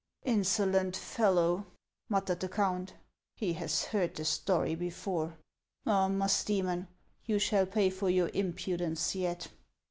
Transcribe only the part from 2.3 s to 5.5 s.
the count," he has heard the story before.